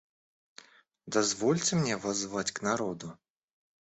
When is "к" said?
2.51-2.63